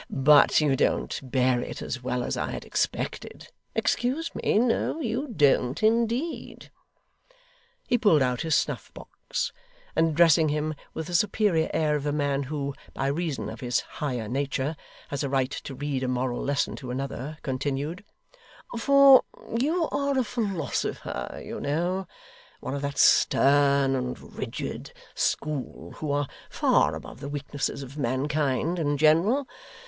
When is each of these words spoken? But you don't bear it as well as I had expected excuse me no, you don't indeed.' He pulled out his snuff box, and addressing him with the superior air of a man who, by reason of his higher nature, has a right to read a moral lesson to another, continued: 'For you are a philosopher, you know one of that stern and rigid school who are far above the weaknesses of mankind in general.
But 0.09 0.59
you 0.59 0.75
don't 0.75 1.19
bear 1.21 1.61
it 1.61 1.79
as 1.83 2.01
well 2.01 2.23
as 2.23 2.35
I 2.35 2.49
had 2.53 2.65
expected 2.65 3.49
excuse 3.75 4.33
me 4.33 4.57
no, 4.57 4.99
you 4.99 5.27
don't 5.27 5.83
indeed.' 5.83 6.71
He 7.85 7.99
pulled 7.99 8.23
out 8.23 8.41
his 8.41 8.55
snuff 8.55 8.91
box, 8.95 9.53
and 9.95 10.07
addressing 10.07 10.49
him 10.49 10.73
with 10.95 11.05
the 11.05 11.13
superior 11.13 11.69
air 11.71 11.95
of 11.95 12.07
a 12.07 12.11
man 12.11 12.41
who, 12.41 12.73
by 12.95 13.05
reason 13.05 13.47
of 13.47 13.59
his 13.59 13.81
higher 13.81 14.27
nature, 14.27 14.75
has 15.09 15.23
a 15.23 15.29
right 15.29 15.51
to 15.51 15.75
read 15.75 16.01
a 16.01 16.07
moral 16.07 16.41
lesson 16.41 16.75
to 16.77 16.89
another, 16.89 17.37
continued: 17.43 18.03
'For 18.75 19.23
you 19.55 19.87
are 19.91 20.17
a 20.17 20.23
philosopher, 20.23 21.39
you 21.45 21.59
know 21.59 22.07
one 22.59 22.73
of 22.73 22.81
that 22.81 22.97
stern 22.97 23.93
and 23.93 24.33
rigid 24.35 24.93
school 25.13 25.91
who 25.97 26.09
are 26.09 26.27
far 26.49 26.95
above 26.95 27.19
the 27.19 27.29
weaknesses 27.29 27.83
of 27.83 27.99
mankind 27.99 28.79
in 28.79 28.97
general. 28.97 29.47